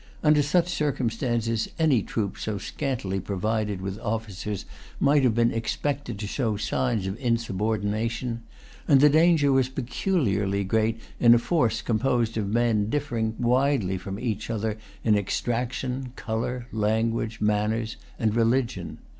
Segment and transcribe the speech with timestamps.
[0.23, 4.65] Under such circumstances, any troops so scantily provided with officers
[4.99, 8.41] might have been expected to show signs of insubordination;
[8.87, 14.19] and the danger was peculiarly great in a force composed of men differing widely from
[14.19, 18.97] each other in extraction, colour, language, manners, and religion.